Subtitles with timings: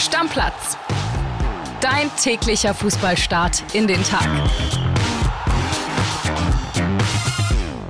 [0.00, 0.78] Stammplatz.
[1.82, 4.26] Dein täglicher Fußballstart in den Tag.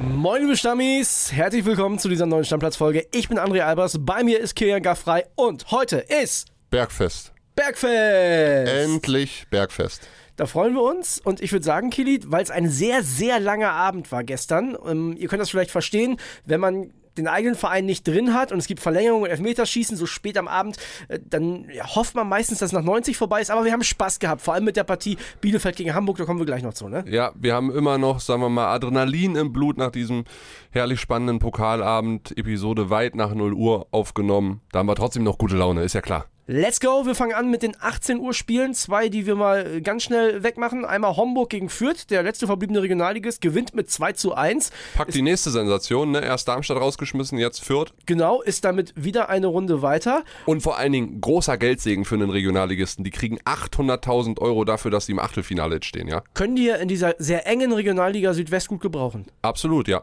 [0.03, 3.07] Moin liebe Stammis, herzlich willkommen zu dieser neuen Stammplatzfolge.
[3.13, 7.33] Ich bin André Albers, bei mir ist Kilian Gaffrey und heute ist Bergfest.
[7.55, 8.73] Bergfest.
[8.73, 10.09] Endlich Bergfest.
[10.35, 13.71] Da freuen wir uns und ich würde sagen, Kili, weil es ein sehr, sehr langer
[13.71, 18.07] Abend war gestern, ähm, ihr könnt das vielleicht verstehen, wenn man den eigenen Verein nicht
[18.07, 20.77] drin hat und es gibt Verlängerungen und Elfmeterschießen so spät am Abend,
[21.09, 23.51] äh, dann ja, hofft man meistens, dass nach 90 vorbei ist.
[23.51, 26.39] Aber wir haben Spaß gehabt, vor allem mit der Partie Bielefeld gegen Hamburg, da kommen
[26.39, 27.05] wir gleich noch zu, ne?
[27.09, 30.25] Ja, wir haben immer noch, sagen wir mal, Adrenalin im Blut nach diesem
[30.71, 34.61] herrlich spannenden Pokalabend, Episode weit nach 0 Uhr aufgenommen.
[34.73, 36.27] Da haben wir trotzdem noch gute Laune, ist ja klar.
[36.53, 38.75] Let's go, wir fangen an mit den 18 Uhr Spielen.
[38.75, 40.85] Zwei, die wir mal ganz schnell wegmachen.
[40.85, 44.73] Einmal Homburg gegen Fürth, der letzte verbliebene Regionalligist, gewinnt mit 2 zu 1.
[44.97, 46.25] Packt die nächste Sensation, ne?
[46.25, 47.93] Erst Darmstadt rausgeschmissen, jetzt Fürth.
[48.05, 50.25] Genau, ist damit wieder eine Runde weiter.
[50.45, 53.05] Und vor allen Dingen großer Geldsegen für einen Regionalligisten.
[53.05, 56.25] Die kriegen 800.000 Euro dafür, dass sie im Achtelfinale jetzt stehen, ja?
[56.35, 59.27] Können die ja in dieser sehr engen Regionalliga Südwest gut gebrauchen.
[59.43, 60.03] Absolut, ja.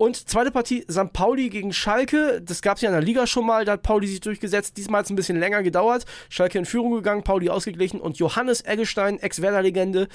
[0.00, 1.12] Und zweite Partie St.
[1.12, 2.40] Pauli gegen Schalke.
[2.40, 4.78] Das gab es ja in der Liga schon mal, da hat Pauli sich durchgesetzt.
[4.78, 6.06] Diesmal hat es ein bisschen länger gedauert.
[6.30, 10.08] Schalke in Führung gegangen, Pauli ausgeglichen und Johannes Eggestein, Ex-Werder-Legende,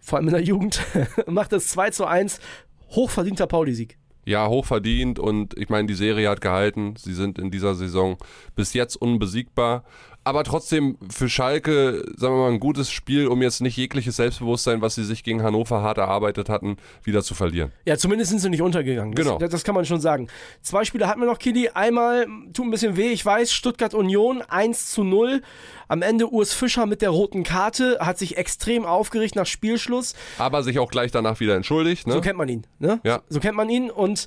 [0.00, 0.82] vor allem in der Jugend,
[1.26, 2.40] macht das 2 zu 1.
[2.88, 3.98] Hochverdienter Pauli-Sieg.
[4.24, 6.96] Ja, hochverdient und ich meine, die Serie hat gehalten.
[6.98, 8.18] Sie sind in dieser Saison
[8.56, 9.84] bis jetzt unbesiegbar
[10.22, 14.82] aber trotzdem für Schalke, sagen wir mal, ein gutes Spiel, um jetzt nicht jegliches Selbstbewusstsein,
[14.82, 17.72] was sie sich gegen Hannover hart erarbeitet hatten, wieder zu verlieren.
[17.86, 19.14] Ja, zumindest sind sie nicht untergegangen.
[19.14, 19.38] Genau.
[19.38, 20.28] Das, das kann man schon sagen.
[20.60, 21.70] Zwei Spiele hatten wir noch, Kili.
[21.70, 25.40] Einmal tut ein bisschen weh, ich weiß, Stuttgart Union 1 zu 0.
[25.88, 30.14] Am Ende Urs Fischer mit der roten Karte, hat sich extrem aufgeregt nach Spielschluss.
[30.38, 32.06] Aber sich auch gleich danach wieder entschuldigt.
[32.06, 32.12] Ne?
[32.12, 32.66] So kennt man ihn.
[32.78, 33.00] Ne?
[33.04, 33.22] Ja.
[33.28, 34.26] So kennt man ihn und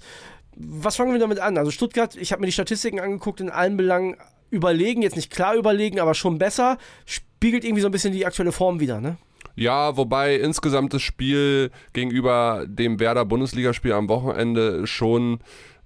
[0.56, 1.58] was fangen wir damit an?
[1.58, 4.18] Also Stuttgart, ich habe mir die Statistiken angeguckt, in allen Belangen
[4.54, 8.52] überlegen, jetzt nicht klar überlegen, aber schon besser, spiegelt irgendwie so ein bisschen die aktuelle
[8.52, 9.18] Form wieder, ne?
[9.56, 15.40] Ja, wobei insgesamt das Spiel gegenüber dem Werder Bundesligaspiel am Wochenende schon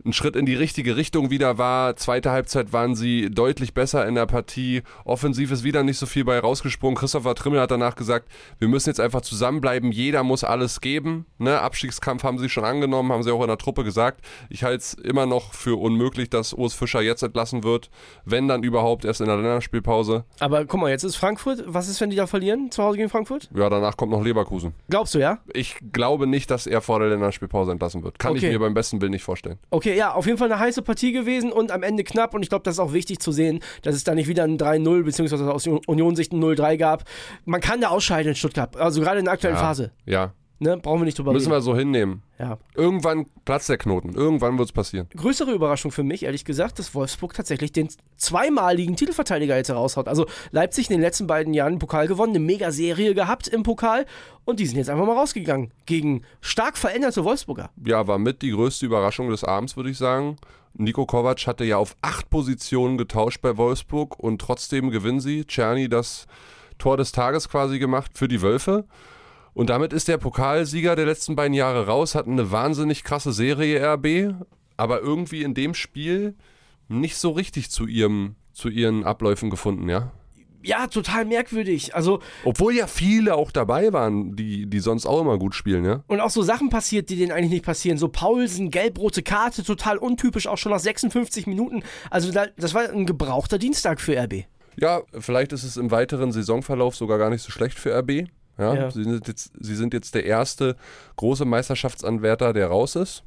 [0.08, 1.96] ein Schritt in die richtige Richtung wieder war.
[1.98, 4.82] Zweite Halbzeit waren sie deutlich besser in der Partie.
[5.06, 6.96] Offensiv ist wieder nicht so viel bei rausgesprungen.
[6.96, 9.92] Christopher Trimmel hat danach gesagt, wir müssen jetzt einfach zusammenbleiben.
[9.92, 11.26] Jeder muss alles geben.
[11.38, 11.60] Ne?
[11.60, 14.22] Abstiegskampf haben sie schon angenommen, haben sie auch in der Truppe gesagt.
[14.50, 17.90] Ich halte es immer noch für unmöglich, dass Urs Fischer jetzt entlassen wird.
[18.24, 20.24] Wenn dann überhaupt erst in der Länderspielpause.
[20.40, 21.64] Aber guck mal, jetzt ist Frankfurt.
[21.68, 23.50] Was ist, wenn die da verlieren zu Hause gegen Frankfurt?
[23.56, 24.74] Ja, danach kommt noch Leverkusen.
[24.90, 25.40] Glaubst du, ja?
[25.54, 28.20] Ich glaube nicht, dass er vor der Länderspielpause entlassen wird.
[28.20, 28.46] Kann Okay.
[28.48, 29.58] ich mir beim besten Willen nicht vorstellen.
[29.70, 32.34] Okay, ja, auf jeden Fall eine heiße Partie gewesen und am Ende knapp.
[32.34, 34.58] Und ich glaube, das ist auch wichtig zu sehen, dass es da nicht wieder ein
[34.58, 37.04] 3-0 beziehungsweise aus Union-Sicht ein 0-3 gab.
[37.46, 39.62] Man kann da ausscheiden in Stuttgart, also gerade in der aktuellen Ja.
[39.62, 39.92] Phase.
[40.06, 40.78] Ja, Ne?
[40.78, 41.58] Brauchen wir nicht drüber müssen reden.
[41.58, 42.24] wir so hinnehmen.
[42.40, 42.58] Ja.
[42.76, 44.14] Irgendwann platzt der Knoten.
[44.16, 45.08] Irgendwann wird es passieren.
[45.16, 50.08] Größere Überraschung für mich, ehrlich gesagt, dass Wolfsburg tatsächlich den zweimaligen Titelverteidiger jetzt heraushaut.
[50.08, 54.06] Also Leipzig in den letzten beiden Jahren den Pokal gewonnen, eine Mega-Serie gehabt im Pokal
[54.46, 57.70] und die sind jetzt einfach mal rausgegangen gegen stark veränderte Wolfsburger.
[57.86, 60.38] Ja, war mit die größte Überraschung des Abends, würde ich sagen.
[60.74, 65.46] Nico Kovac hatte ja auf acht Positionen getauscht bei Wolfsburg und trotzdem gewinnen sie.
[65.46, 66.28] Czerny das
[66.78, 68.86] Tor des Tages quasi gemacht für die Wölfe.
[69.58, 73.82] Und damit ist der Pokalsieger der letzten beiden Jahre raus, hat eine wahnsinnig krasse Serie
[73.96, 74.36] RB,
[74.78, 76.36] aber irgendwie in dem Spiel
[76.90, 80.12] nicht so richtig zu ihrem zu ihren Abläufen gefunden, ja.
[80.62, 81.96] Ja, total merkwürdig.
[81.96, 86.04] Also, Obwohl ja viele auch dabei waren, die, die sonst auch immer gut spielen, ja.
[86.06, 87.98] und auch so Sachen passiert, die denen eigentlich nicht passieren.
[87.98, 91.82] So Paulsen, gelb-rote Karte, total untypisch, auch schon nach 56 Minuten.
[92.12, 94.46] Also, da, das war ein gebrauchter Dienstag für RB.
[94.80, 98.28] Ja, vielleicht ist es im weiteren Saisonverlauf sogar gar nicht so schlecht für RB.
[98.58, 98.92] Ja, Ja.
[98.92, 100.76] Sie, sind jetzt, sie sind jetzt der erste
[101.16, 103.24] große Meisterschaftsanwärter, der raus ist.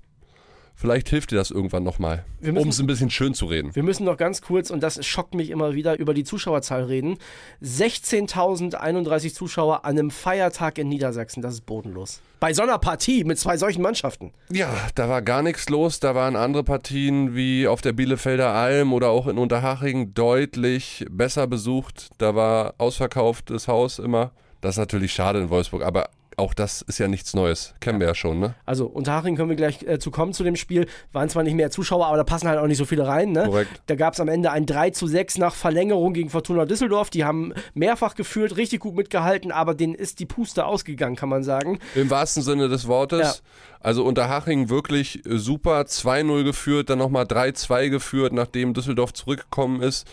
[0.74, 3.74] Vielleicht hilft dir das irgendwann nochmal, um es ein bisschen schön zu reden.
[3.74, 7.18] Wir müssen noch ganz kurz, und das schockt mich immer wieder, über die Zuschauerzahl reden.
[7.62, 12.20] 16.031 Zuschauer an einem Feiertag in Niedersachsen, das ist bodenlos.
[12.40, 14.32] Bei so einer Partie mit zwei solchen Mannschaften.
[14.50, 16.00] Ja, da war gar nichts los.
[16.00, 21.46] Da waren andere Partien wie auf der Bielefelder Alm oder auch in Unterhaching deutlich besser
[21.46, 22.08] besucht.
[22.16, 24.32] Da war ausverkauftes Haus immer.
[24.60, 26.10] Das ist natürlich schade in Wolfsburg, aber
[26.40, 27.74] auch das ist ja nichts Neues.
[27.80, 28.54] Kennen wir ja schon, ne?
[28.64, 30.86] Also Unterhaching können wir gleich äh, zu kommen zu dem Spiel.
[31.12, 33.32] Waren zwar nicht mehr Zuschauer, aber da passen halt auch nicht so viele rein.
[33.32, 33.44] Ne?
[33.44, 33.82] Korrekt.
[33.86, 37.10] Da gab es am Ende ein 3 zu 6 nach Verlängerung gegen Fortuna Düsseldorf.
[37.10, 41.42] Die haben mehrfach geführt, richtig gut mitgehalten, aber denen ist die Puste ausgegangen, kann man
[41.42, 41.78] sagen.
[41.94, 43.20] Im wahrsten Sinne des Wortes.
[43.20, 43.34] Ja.
[43.80, 45.80] Also Unterhaching wirklich super.
[45.82, 50.06] 2-0 geführt, dann nochmal 3-2 geführt, nachdem Düsseldorf zurückgekommen ist.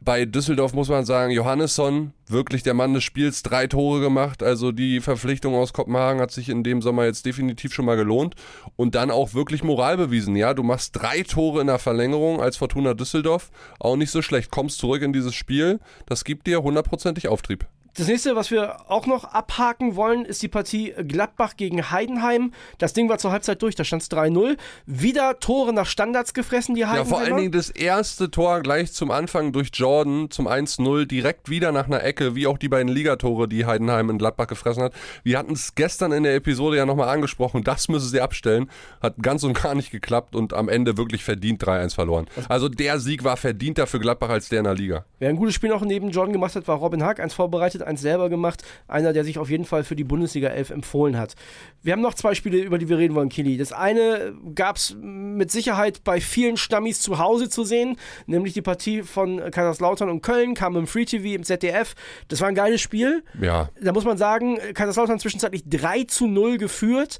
[0.00, 4.42] Bei Düsseldorf muss man sagen, Johannesson, wirklich der Mann des Spiels, drei Tore gemacht.
[4.42, 8.34] Also die Verpflichtung aus Kopenhagen hat sich in dem Sommer jetzt definitiv schon mal gelohnt.
[8.76, 10.36] Und dann auch wirklich Moral bewiesen.
[10.36, 13.50] Ja, du machst drei Tore in der Verlängerung als Fortuna Düsseldorf.
[13.78, 14.50] Auch nicht so schlecht.
[14.50, 15.80] Kommst zurück in dieses Spiel.
[16.06, 17.66] Das gibt dir hundertprozentig Auftrieb.
[17.98, 22.52] Das nächste, was wir auch noch abhaken wollen, ist die Partie Gladbach gegen Heidenheim.
[22.78, 24.56] Das Ding war zur Halbzeit durch, da stand es 3-0.
[24.86, 27.10] Wieder Tore nach Standards gefressen, die Heidenheimer.
[27.10, 31.50] Ja, vor allen Dingen das erste Tor gleich zum Anfang durch Jordan zum 1-0, direkt
[31.50, 34.92] wieder nach einer Ecke, wie auch die beiden Ligatore, die Heidenheim in Gladbach gefressen hat.
[35.24, 38.70] Wir hatten es gestern in der Episode ja nochmal angesprochen, das müsse sie abstellen.
[39.02, 42.28] Hat ganz und gar nicht geklappt und am Ende wirklich verdient 3-1 verloren.
[42.48, 45.04] Also der Sieg war verdienter für Gladbach als der in der Liga.
[45.18, 48.00] Wer ein gutes Spiel noch neben Jordan gemacht hat, war Robin Hack, eins vorbereitet, eins
[48.00, 48.62] selber gemacht.
[48.86, 51.34] Einer, der sich auf jeden Fall für die Bundesliga 11 empfohlen hat.
[51.82, 53.56] Wir haben noch zwei Spiele, über die wir reden wollen, Kili.
[53.56, 57.96] Das eine gab es mit Sicherheit bei vielen Stammis zu Hause zu sehen,
[58.26, 61.94] nämlich die Partie von Kaiserslautern und Köln, kam im Free TV, im ZDF.
[62.28, 63.24] Das war ein geiles Spiel.
[63.40, 63.70] Ja.
[63.80, 67.18] Da muss man sagen, Kaiserslautern zwischenzeitlich 3 zu 0 geführt.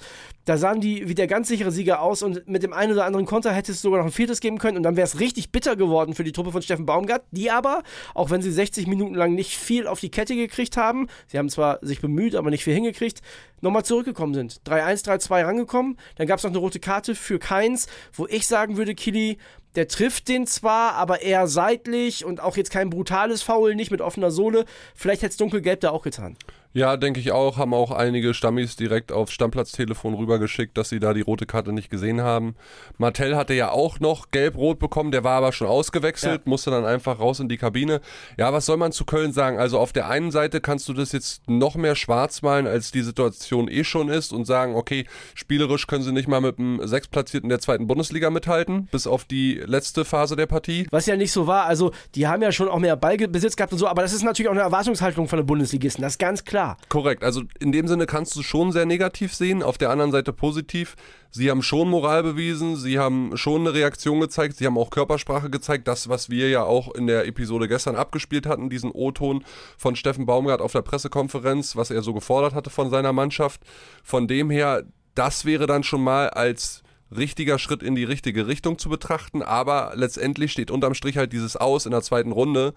[0.48, 3.26] Da sahen die wie der ganz sichere Sieger aus und mit dem einen oder anderen
[3.26, 5.76] Konter hätte es sogar noch ein viertes geben können und dann wäre es richtig bitter
[5.76, 7.82] geworden für die Truppe von Steffen Baumgart, die aber,
[8.14, 11.50] auch wenn sie 60 Minuten lang nicht viel auf die Kette gekriegt haben, sie haben
[11.50, 13.20] zwar sich bemüht, aber nicht viel hingekriegt,
[13.60, 14.62] nochmal zurückgekommen sind.
[14.64, 18.78] 3-1, 3-2 rangekommen, dann gab es noch eine rote Karte für Keins, wo ich sagen
[18.78, 19.36] würde, Kili,
[19.74, 24.00] der trifft den zwar, aber eher seitlich und auch jetzt kein brutales Foul, nicht mit
[24.00, 24.64] offener Sohle.
[24.94, 26.38] Vielleicht hätte es dunkelgelb da auch getan.
[26.74, 27.56] Ja, denke ich auch.
[27.56, 31.90] Haben auch einige Stammis direkt aufs Stammplatztelefon rübergeschickt, dass sie da die rote Karte nicht
[31.90, 32.56] gesehen haben.
[32.98, 36.50] Martell hatte ja auch noch gelb-rot bekommen, der war aber schon ausgewechselt, ja.
[36.50, 38.00] musste dann einfach raus in die Kabine.
[38.36, 39.58] Ja, was soll man zu Köln sagen?
[39.58, 43.02] Also auf der einen Seite kannst du das jetzt noch mehr schwarz malen, als die
[43.02, 47.48] Situation eh schon ist und sagen, okay, spielerisch können sie nicht mal mit dem Sechstplatzierten
[47.48, 50.86] der zweiten Bundesliga mithalten, bis auf die letzte Phase der Partie.
[50.90, 53.78] Was ja nicht so war, also die haben ja schon auch mehr Ballbesitz gehabt und
[53.78, 56.57] so, aber das ist natürlich auch eine Erwartungshaltung von den Bundesligisten, das ist ganz klar.
[56.88, 60.32] Korrekt, also in dem Sinne kannst du schon sehr negativ sehen, auf der anderen Seite
[60.32, 60.96] positiv.
[61.30, 65.50] Sie haben schon Moral bewiesen, sie haben schon eine Reaktion gezeigt, sie haben auch Körpersprache
[65.50, 69.44] gezeigt, das, was wir ja auch in der Episode gestern abgespielt hatten, diesen O-Ton
[69.76, 73.60] von Steffen Baumgart auf der Pressekonferenz, was er so gefordert hatte von seiner Mannschaft.
[74.02, 74.84] Von dem her,
[75.14, 76.82] das wäre dann schon mal als
[77.14, 81.56] richtiger Schritt in die richtige Richtung zu betrachten, aber letztendlich steht unterm Strich halt dieses
[81.56, 82.74] Aus in der zweiten Runde.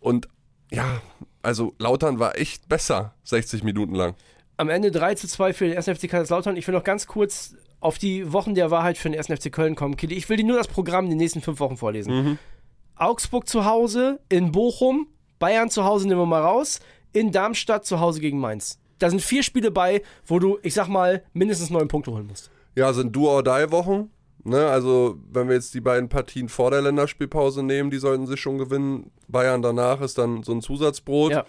[0.00, 0.28] Und
[0.72, 1.00] ja,
[1.42, 4.14] also Lautern war echt besser 60 Minuten lang.
[4.56, 5.86] Am Ende 3 zu 2 für den 1.
[5.86, 6.56] FC Kaiserslautern.
[6.56, 9.26] Ich will noch ganz kurz auf die Wochen der Wahrheit für den 1.
[9.26, 9.96] FC Köln kommen.
[9.96, 12.14] Kili, ich will dir nur das Programm in den nächsten fünf Wochen vorlesen.
[12.14, 12.38] Mhm.
[12.94, 15.08] Augsburg zu Hause, in Bochum,
[15.38, 16.80] Bayern zu Hause nehmen wir mal raus,
[17.12, 18.78] in Darmstadt zu Hause gegen Mainz.
[18.98, 22.50] Da sind vier Spiele bei, wo du, ich sag mal, mindestens neun Punkte holen musst.
[22.76, 24.10] Ja, sind Do-or-Die-Wochen.
[24.44, 28.40] Ne, also, wenn wir jetzt die beiden Partien vor der Länderspielpause nehmen, die sollten sich
[28.40, 29.12] schon gewinnen.
[29.28, 31.32] Bayern danach ist dann so ein Zusatzbrot.
[31.32, 31.44] Ja.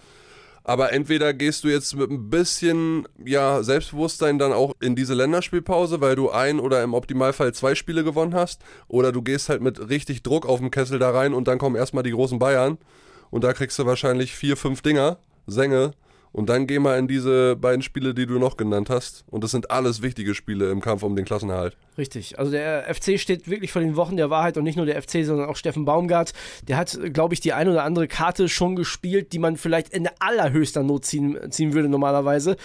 [0.66, 6.00] Aber entweder gehst du jetzt mit ein bisschen ja, Selbstbewusstsein dann auch in diese Länderspielpause,
[6.00, 9.90] weil du ein oder im Optimalfall zwei Spiele gewonnen hast, oder du gehst halt mit
[9.90, 12.78] richtig Druck auf dem Kessel da rein und dann kommen erstmal die großen Bayern
[13.30, 15.92] und da kriegst du wahrscheinlich vier, fünf Dinger, Sänge
[16.34, 19.24] und dann geh mal in diese beiden Spiele, die du noch genannt hast.
[19.30, 21.76] Und das sind alles wichtige Spiele im Kampf um den Klassenerhalt.
[21.96, 22.40] Richtig.
[22.40, 25.24] Also der FC steht wirklich vor den Wochen der Wahrheit und nicht nur der FC,
[25.24, 26.32] sondern auch Steffen Baumgart.
[26.66, 30.08] Der hat, glaube ich, die ein oder andere Karte schon gespielt, die man vielleicht in
[30.18, 32.56] allerhöchster Not ziehen, ziehen würde normalerweise.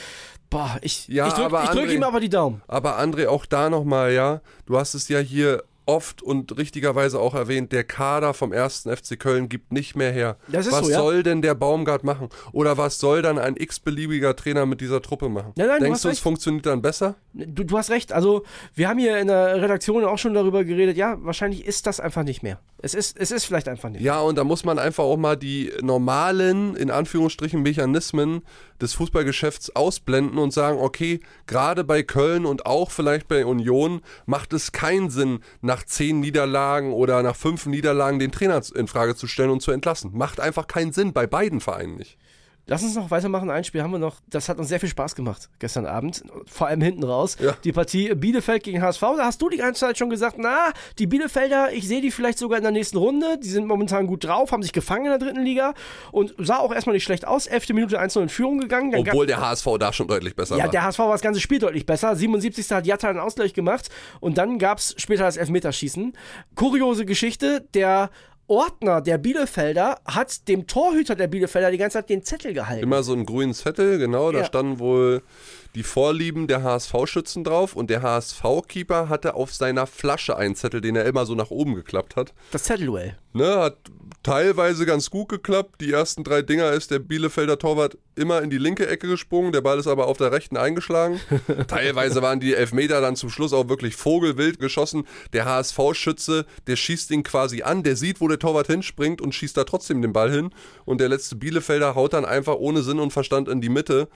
[0.49, 2.63] Boah, ich, ja, ich drücke drück ihm aber die Daumen.
[2.67, 4.41] Aber André, auch da nochmal, ja.
[4.65, 9.19] Du hast es ja hier oft und richtigerweise auch erwähnt, der Kader vom ersten FC
[9.19, 10.37] Köln gibt nicht mehr her.
[10.47, 10.99] was so, ja?
[10.99, 12.29] soll denn der Baumgart machen?
[12.51, 15.53] Oder was soll dann ein x-beliebiger Trainer mit dieser Truppe machen?
[15.55, 17.15] Nein, nein, Denkst du, du es funktioniert dann besser?
[17.33, 18.11] Du, du, hast recht.
[18.11, 18.43] Also,
[18.73, 20.97] wir haben hier in der Redaktion auch schon darüber geredet.
[20.97, 22.59] Ja, wahrscheinlich ist das einfach nicht mehr.
[22.81, 24.01] Es ist, es ist vielleicht einfach nicht.
[24.01, 28.41] Ja, und da muss man einfach auch mal die normalen, in Anführungsstrichen, Mechanismen
[28.81, 34.53] des Fußballgeschäfts ausblenden und sagen, okay, gerade bei Köln und auch vielleicht bei Union macht
[34.53, 39.27] es keinen Sinn, nach zehn Niederlagen oder nach fünf Niederlagen den Trainer in Frage zu
[39.27, 40.11] stellen und zu entlassen.
[40.13, 42.17] Macht einfach keinen Sinn, bei beiden Vereinen nicht.
[42.69, 43.49] Lass uns noch weitermachen.
[43.49, 44.17] Ein Spiel haben wir noch.
[44.27, 46.23] Das hat uns sehr viel Spaß gemacht gestern Abend.
[46.45, 47.35] Vor allem hinten raus.
[47.39, 47.55] Ja.
[47.63, 49.01] Die Partie Bielefeld gegen HSV.
[49.01, 52.37] Da hast du die ganze Zeit schon gesagt, na, die Bielefelder, ich sehe die vielleicht
[52.37, 53.39] sogar in der nächsten Runde.
[53.43, 55.73] Die sind momentan gut drauf, haben sich gefangen in der dritten Liga
[56.11, 57.47] und sah auch erstmal nicht schlecht aus.
[57.47, 58.91] Elfte Minute 1 in Führung gegangen.
[58.91, 60.65] Dann Obwohl der HSV da schon deutlich besser ja, war.
[60.67, 62.15] Ja, der HSV war das ganze Spiel deutlich besser.
[62.15, 62.69] 77.
[62.69, 66.13] hat Jatta einen Ausgleich gemacht und dann gab es später das Elfmeterschießen.
[66.53, 68.11] Kuriose Geschichte, der
[68.49, 72.83] Ordner der Bielefelder hat dem Torhüter der Bielefelder die ganze Zeit den Zettel gehalten.
[72.83, 74.31] Immer so einen grünen Zettel, genau.
[74.31, 74.45] Da ja.
[74.45, 75.21] standen wohl
[75.75, 80.95] die Vorlieben der HSV-Schützen drauf und der HSV-Keeper hatte auf seiner Flasche einen Zettel, den
[80.95, 82.33] er immer so nach oben geklappt hat.
[82.51, 83.17] Das Zettelduell.
[83.33, 83.77] Ne, hat
[84.23, 85.81] teilweise ganz gut geklappt.
[85.81, 89.61] Die ersten drei Dinger ist der Bielefelder Torwart immer in die linke Ecke gesprungen, der
[89.61, 91.19] Ball ist aber auf der rechten eingeschlagen.
[91.67, 95.05] teilweise waren die Elfmeter dann zum Schluss auch wirklich vogelwild geschossen.
[95.33, 99.55] Der HSV-Schütze, der schießt ihn quasi an, der sieht, wo der Torwart hinspringt und schießt
[99.55, 100.49] da trotzdem den Ball hin.
[100.85, 104.09] Und der letzte Bielefelder haut dann einfach ohne Sinn und Verstand in die Mitte.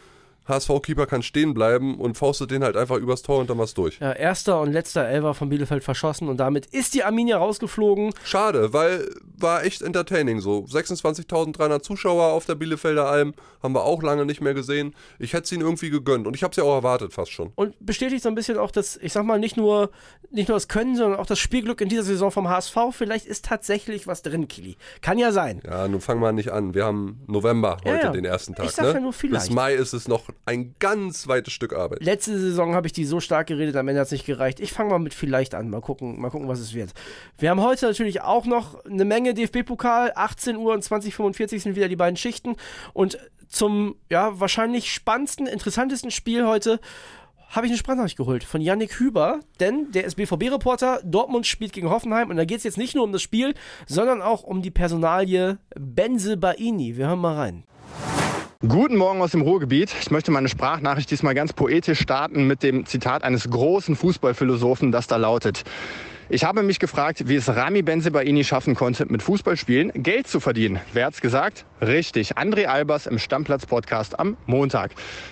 [0.45, 3.99] HSV-Keeper kann stehen bleiben und faustet den halt einfach übers Tor und dann war's durch.
[3.99, 8.13] Ja, erster und letzter Elfer von Bielefeld verschossen und damit ist die Arminia rausgeflogen.
[8.25, 10.65] Schade, weil war echt entertaining so.
[10.69, 14.93] 26.300 Zuschauer auf der Bielefelder Alm haben wir auch lange nicht mehr gesehen.
[15.19, 17.51] Ich hätte es ihnen irgendwie gegönnt und ich habe es ja auch erwartet fast schon.
[17.55, 19.91] Und bestätigt so ein bisschen auch das, ich sag mal, nicht nur,
[20.31, 22.77] nicht nur das Können, sondern auch das Spielglück in dieser Saison vom HSV.
[22.91, 24.77] Vielleicht ist tatsächlich was drin, Kili.
[25.01, 25.61] Kann ja sein.
[25.65, 26.73] Ja, nun fangen wir nicht an.
[26.73, 28.11] Wir haben November heute, ja, ja.
[28.11, 28.65] den ersten Tag.
[28.65, 28.93] Ich sag ne?
[28.93, 29.47] ja nur vielleicht.
[29.47, 32.03] Bis Mai ist es noch ein ganz weites Stück Arbeit.
[32.03, 34.59] Letzte Saison habe ich die so stark geredet, am Ende hat es nicht gereicht.
[34.59, 35.69] Ich fange mal mit vielleicht an.
[35.69, 36.91] Mal gucken, mal gucken, was es wird.
[37.37, 40.13] Wir haben heute natürlich auch noch eine Menge DFB-Pokal.
[40.15, 42.55] 18 Uhr und 20.45 sind wieder die beiden Schichten.
[42.93, 46.79] Und zum ja, wahrscheinlich spannendsten, interessantesten Spiel heute
[47.49, 51.01] habe ich eine Sprachnachricht geholt von Yannick Hüber, denn der ist BVB-Reporter.
[51.03, 53.53] Dortmund spielt gegen Hoffenheim und da geht es jetzt nicht nur um das Spiel,
[53.85, 56.97] sondern auch um die Personalie Benze Baini.
[56.97, 57.63] Wir hören mal rein.
[58.65, 59.93] Guten Morgen aus dem Ruhrgebiet.
[59.99, 65.05] Ich möchte meine Sprachnachricht diesmal ganz poetisch starten mit dem Zitat eines großen Fußballphilosophen, das
[65.07, 65.63] da lautet.
[66.29, 70.79] Ich habe mich gefragt, wie es Rami Benzebaini schaffen konnte, mit Fußballspielen Geld zu verdienen.
[70.93, 71.65] Wer hat's gesagt?
[71.81, 74.91] Richtig, André Albers im Stammplatz-Podcast am Montag.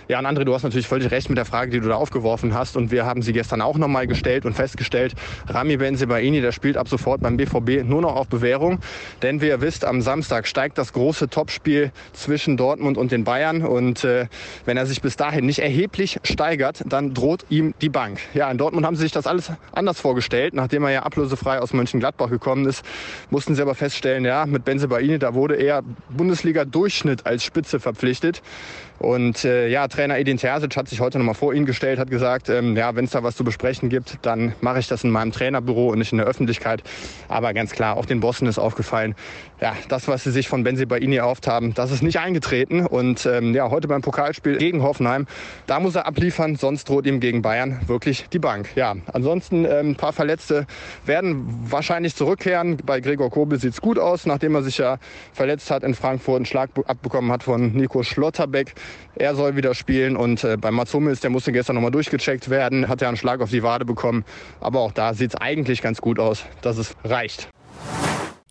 [0.10, 2.54] Ja, und André, du hast natürlich völlig recht mit der Frage, die du da aufgeworfen
[2.54, 2.76] hast.
[2.76, 5.16] Und wir haben sie gestern auch nochmal gestellt und festgestellt,
[5.48, 8.80] Rami Benzebaini, der spielt ab sofort beim BVB nur noch auf Bewährung.
[9.22, 13.62] Denn wie ihr wisst, am Samstag steigt das große Topspiel zwischen Dortmund und den Bayern.
[13.62, 14.28] Und äh,
[14.66, 18.20] wenn er sich bis dahin nicht erheblich steigert, dann droht ihm die Bank.
[18.34, 21.60] Ja, in Dortmund haben sie sich das alles anders vorgestellt, nachdem nachdem er ja ablösefrei
[21.60, 22.84] aus Mönchengladbach gekommen ist,
[23.30, 28.42] mussten sie aber feststellen, ja, mit Benze Baini, da wurde er Bundesliga-Durchschnitt als Spitze verpflichtet.
[29.02, 32.50] Und äh, ja, Trainer Edin Terzic hat sich heute nochmal vor ihn gestellt, hat gesagt,
[32.50, 35.32] ähm, ja, wenn es da was zu besprechen gibt, dann mache ich das in meinem
[35.32, 36.84] Trainerbüro und nicht in der Öffentlichkeit.
[37.28, 39.16] Aber ganz klar, auch den Bossen ist aufgefallen,
[39.60, 42.86] ja, das, was sie sich von Benzi Baini erhofft haben, das ist nicht eingetreten.
[42.86, 45.26] Und ähm, ja, heute beim Pokalspiel gegen Hoffenheim,
[45.66, 48.70] da muss er abliefern, sonst droht ihm gegen Bayern wirklich die Bank.
[48.76, 50.68] Ja, ansonsten ähm, ein paar Verletzte
[51.06, 52.78] werden wahrscheinlich zurückkehren.
[52.86, 54.98] Bei Gregor Kobel sieht es gut aus, nachdem er sich ja
[55.34, 58.74] verletzt hat in Frankfurt, einen Schlag abbekommen hat von Nico Schlotterbeck.
[59.16, 62.88] Er soll wieder spielen und äh, bei Mats Hummels, der musste gestern nochmal durchgecheckt werden,
[62.88, 64.26] hat er einen Schlag auf die Wade bekommen.
[64.60, 67.50] Aber auch da sieht es eigentlich ganz gut aus, dass es reicht.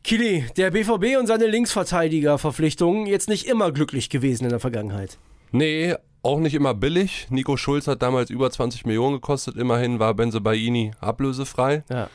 [0.02, 5.18] Kili, der BVB und seine Linksverteidigerverpflichtungen jetzt nicht immer glücklich gewesen in der Vergangenheit.
[5.52, 7.26] Nee, auch nicht immer billig.
[7.30, 9.56] Nico Schulz hat damals über 20 Millionen gekostet.
[9.56, 11.84] Immerhin war Benze Baini ablösefrei.
[11.88, 12.08] Ja.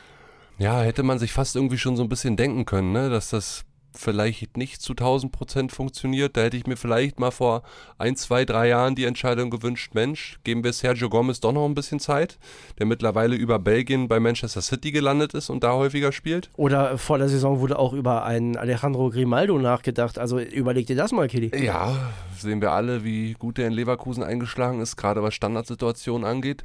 [0.57, 3.09] Ja, hätte man sich fast irgendwie schon so ein bisschen denken können, ne?
[3.09, 3.65] dass das
[3.97, 6.37] vielleicht nicht zu 1000 Prozent funktioniert.
[6.37, 7.63] Da hätte ich mir vielleicht mal vor
[7.97, 11.75] ein, zwei, drei Jahren die Entscheidung gewünscht, Mensch, geben wir Sergio Gomez doch noch ein
[11.75, 12.37] bisschen Zeit,
[12.79, 16.49] der mittlerweile über Belgien bei Manchester City gelandet ist und da häufiger spielt.
[16.57, 20.19] Oder vor der Saison wurde auch über einen Alejandro Grimaldo nachgedacht.
[20.19, 21.51] Also überleg dir das mal, Kili.
[21.55, 21.95] Ja,
[22.37, 26.63] sehen wir alle, wie gut der in Leverkusen eingeschlagen ist, gerade was Standardsituationen angeht.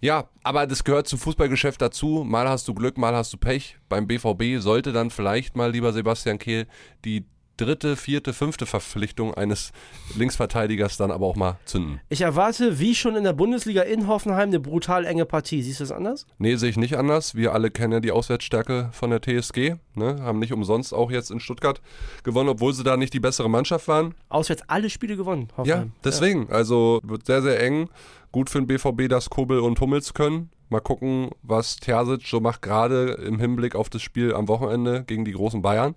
[0.00, 2.22] Ja, aber das gehört zum Fußballgeschäft dazu.
[2.24, 3.78] Mal hast du Glück, mal hast du Pech.
[3.88, 6.66] Beim BVB sollte dann vielleicht mal, lieber Sebastian Kehl,
[7.04, 7.24] die
[7.56, 9.72] dritte, vierte, fünfte Verpflichtung eines
[10.16, 12.00] Linksverteidigers dann aber auch mal zünden.
[12.08, 15.62] Ich erwarte, wie schon in der Bundesliga in Hoffenheim, eine brutal enge Partie.
[15.62, 16.26] Siehst du das anders?
[16.38, 17.34] Nee, sehe ich nicht anders.
[17.34, 19.74] Wir alle kennen ja die Auswärtsstärke von der TSG.
[19.94, 20.16] Ne?
[20.20, 21.80] Haben nicht umsonst auch jetzt in Stuttgart
[22.22, 24.14] gewonnen, obwohl sie da nicht die bessere Mannschaft waren.
[24.28, 25.86] Auswärts alle Spiele gewonnen, Hoffenheim.
[25.86, 26.46] Ja, deswegen.
[26.48, 26.54] Ja.
[26.54, 27.88] Also wird sehr, sehr eng.
[28.32, 30.50] Gut für den BVB, dass Kobel und Hummels können.
[30.68, 35.24] Mal gucken, was Terzic so macht, gerade im Hinblick auf das Spiel am Wochenende gegen
[35.24, 35.94] die großen Bayern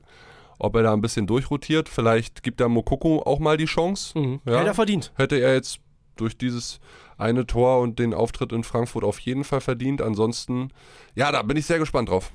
[0.59, 1.89] ob er da ein bisschen durchrotiert.
[1.89, 4.17] Vielleicht gibt er Mokoko auch mal die Chance.
[4.19, 4.41] Mhm.
[4.45, 4.59] Ja.
[4.59, 5.11] Hätte er verdient.
[5.15, 5.79] Hätte er jetzt
[6.17, 6.79] durch dieses
[7.17, 10.01] eine Tor und den Auftritt in Frankfurt auf jeden Fall verdient.
[10.01, 10.71] Ansonsten,
[11.15, 12.31] ja, da bin ich sehr gespannt drauf.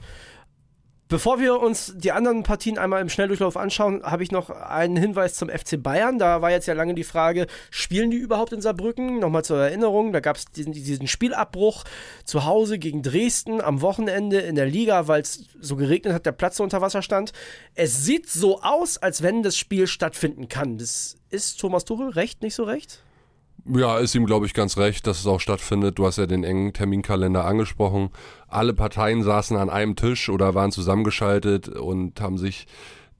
[1.07, 5.35] Bevor wir uns die anderen Partien einmal im Schnelldurchlauf anschauen, habe ich noch einen Hinweis
[5.35, 6.19] zum FC Bayern.
[6.19, 9.19] Da war jetzt ja lange die Frage, spielen die überhaupt in Saarbrücken?
[9.19, 11.85] Nochmal zur Erinnerung, da gab es diesen, diesen, Spielabbruch
[12.25, 16.33] zu Hause gegen Dresden am Wochenende in der Liga, weil es so geregnet hat, der
[16.33, 17.33] Platz unter Wasser stand.
[17.75, 20.79] Es sieht so aus, als wenn das Spiel stattfinden kann.
[20.79, 23.04] Das ist Thomas Tuchel recht, nicht so recht?
[23.67, 25.99] Ja, ist ihm, glaube ich, ganz recht, dass es auch stattfindet.
[25.99, 28.11] Du hast ja den engen Terminkalender angesprochen.
[28.47, 32.67] Alle Parteien saßen an einem Tisch oder waren zusammengeschaltet und haben sich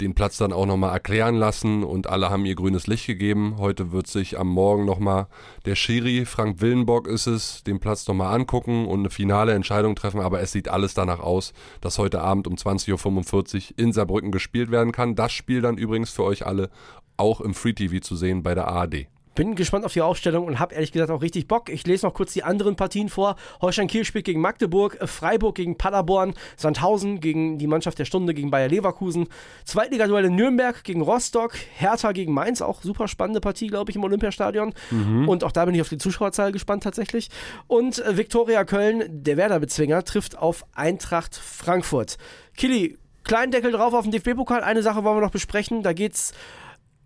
[0.03, 3.57] den Platz dann auch nochmal erklären lassen und alle haben ihr grünes Licht gegeben.
[3.57, 5.29] Heute wird sich am Morgen nochmal
[5.65, 10.21] der Schiri, Frank Willenbock ist es, den Platz nochmal angucken und eine finale Entscheidung treffen,
[10.21, 14.71] aber es sieht alles danach aus, dass heute Abend um 20.45 Uhr in Saarbrücken gespielt
[14.71, 15.15] werden kann.
[15.15, 16.71] Das Spiel dann übrigens für euch alle
[17.17, 19.07] auch im Free TV zu sehen bei der ARD.
[19.35, 21.69] Bin gespannt auf die Aufstellung und habe ehrlich gesagt auch richtig Bock.
[21.69, 23.37] Ich lese noch kurz die anderen Partien vor.
[23.61, 28.51] Holstein Kiel spielt gegen Magdeburg, Freiburg gegen Paderborn, Sandhausen gegen die Mannschaft der Stunde gegen
[28.51, 29.29] Bayer Leverkusen,
[29.65, 34.05] Zweitligaduell in Nürnberg gegen Rostock, Hertha gegen Mainz, auch super spannende Partie, glaube ich, im
[34.05, 34.73] Olympiastadion.
[34.91, 35.29] Mhm.
[35.29, 37.29] Und auch da bin ich auf die Zuschauerzahl gespannt tatsächlich.
[37.67, 42.19] Und äh, Viktoria Köln, der Werder-Bezwinger, trifft auf Eintracht Frankfurt.
[42.57, 44.63] Kili, kleinen Deckel drauf auf den DFB-Pokal.
[44.63, 45.83] Eine Sache wollen wir noch besprechen.
[45.83, 46.33] Da geht's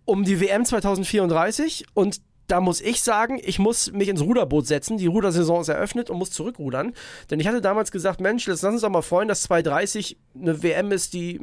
[0.09, 4.97] um die WM 2034 und da muss ich sagen, ich muss mich ins Ruderboot setzen.
[4.97, 6.93] Die Rudersaison ist eröffnet und muss zurückrudern.
[7.29, 10.91] Denn ich hatte damals gesagt, Mensch, lass uns doch mal freuen, dass 2030 eine WM
[10.91, 11.35] ist, die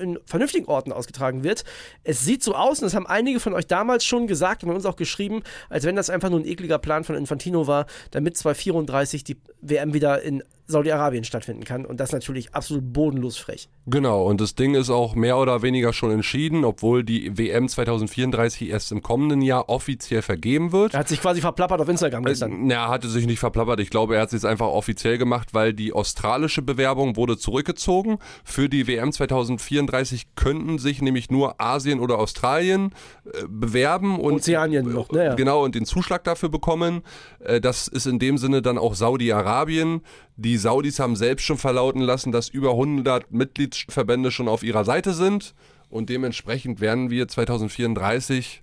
[0.00, 1.62] in vernünftigen Orten ausgetragen wird.
[2.02, 4.86] Es sieht so aus, und das haben einige von euch damals schon gesagt und uns
[4.86, 9.22] auch geschrieben, als wenn das einfach nur ein ekliger Plan von Infantino war, damit 2034
[9.22, 11.84] die WM wieder in Saudi-Arabien stattfinden kann.
[11.84, 13.68] Und das natürlich absolut bodenlos frech.
[13.86, 18.70] Genau, und das Ding ist auch mehr oder weniger schon entschieden, obwohl die WM 2034
[18.70, 20.94] erst im kommenden Jahr offiziell vergeben wird.
[20.94, 22.70] Er hat sich quasi verplappert auf Instagram gestern.
[22.70, 23.80] Äh, er hatte sich nicht verplappert.
[23.80, 28.18] Ich glaube, er hat es jetzt einfach offiziell gemacht, weil die australische Bewerbung wurde zurückgezogen.
[28.44, 32.92] Für die WM 2034 könnten sich nämlich nur Asien oder Australien
[33.24, 35.34] äh, bewerben und Ozeanien noch, ne?
[35.36, 37.02] Genau, und den Zuschlag dafür bekommen.
[37.40, 40.02] Äh, das ist in dem Sinne dann auch Saudi-Arabien.
[40.42, 45.12] Die Saudis haben selbst schon verlauten lassen, dass über 100 Mitgliedsverbände schon auf ihrer Seite
[45.12, 45.54] sind
[45.90, 48.62] und dementsprechend werden wir 2034,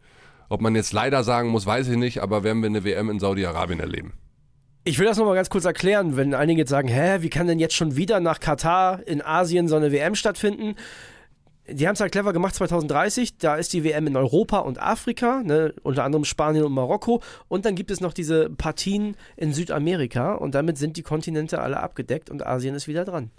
[0.50, 3.20] ob man jetzt leider sagen muss, weiß ich nicht, aber werden wir eine WM in
[3.20, 4.14] Saudi-Arabien erleben.
[4.86, 7.60] Ich will das nochmal ganz kurz erklären, wenn einige jetzt sagen, hä, wie kann denn
[7.60, 10.78] jetzt schon wieder nach Katar in Asien so eine WM stattfinden?
[11.70, 13.38] Die haben es halt clever gemacht 2030.
[13.38, 17.22] Da ist die WM in Europa und Afrika, ne, unter anderem Spanien und Marokko.
[17.48, 20.34] Und dann gibt es noch diese Partien in Südamerika.
[20.36, 23.32] Und damit sind die Kontinente alle abgedeckt und Asien ist wieder dran.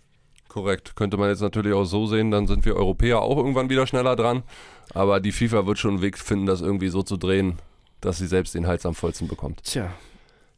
[0.49, 0.97] Korrekt.
[0.97, 4.16] Könnte man jetzt natürlich auch so sehen, dann sind wir Europäer auch irgendwann wieder schneller
[4.16, 4.42] dran.
[4.94, 7.58] Aber die FIFA wird schon einen Weg finden, das irgendwie so zu drehen,
[8.00, 9.62] dass sie selbst den Hals am vollsten bekommt.
[9.64, 9.92] Tja.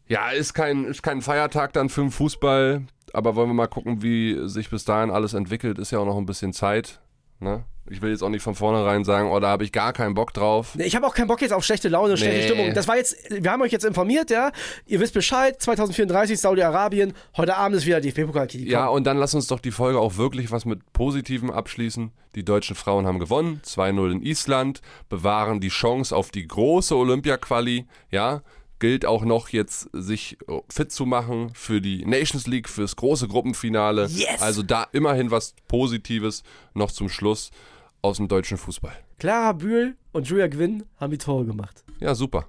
[0.06, 2.82] Ja, ist kein, ist kein Feiertag dann für den Fußball.
[3.12, 5.78] Aber wollen wir mal gucken, wie sich bis dahin alles entwickelt.
[5.78, 7.00] Ist ja auch noch ein bisschen Zeit.
[7.40, 7.64] Ne?
[7.88, 10.32] Ich will jetzt auch nicht von vornherein sagen, oh, da habe ich gar keinen Bock
[10.32, 10.76] drauf.
[10.78, 12.44] Ich habe auch keinen Bock jetzt auf schlechte Laune, schlechte nee.
[12.44, 12.74] Stimmung.
[12.74, 14.52] Das war jetzt, wir haben euch jetzt informiert, ja.
[14.86, 19.34] Ihr wisst Bescheid, 2034 Saudi-Arabien, heute Abend ist wieder die pokal Ja, und dann lass
[19.34, 22.12] uns doch die Folge auch wirklich was mit Positivem abschließen.
[22.36, 27.86] Die deutschen Frauen haben gewonnen, 2-0 in Island, bewahren die Chance auf die große Olympia-Quali,
[28.10, 28.42] ja
[28.80, 33.28] gilt auch noch jetzt, sich äh, fit zu machen für die Nations League, fürs große
[33.28, 34.06] Gruppenfinale.
[34.06, 34.42] Yes.
[34.42, 36.42] Also da immerhin was Positives
[36.74, 37.50] noch zum Schluss
[38.02, 38.96] aus dem deutschen Fußball.
[39.18, 41.84] Clara Bühl und Julia Gwynn haben die Tore gemacht.
[42.00, 42.48] Ja, super.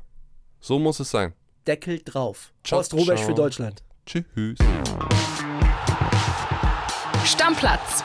[0.59, 1.33] So muss es sein.
[1.67, 2.53] Deckel drauf.
[2.63, 3.83] Ciao, Horst Robesch für Deutschland.
[4.05, 4.57] Tschüss.
[7.25, 8.03] Stammplatz.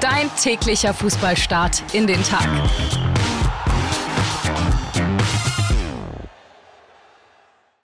[0.00, 2.48] Dein täglicher Fußballstart in den Tag.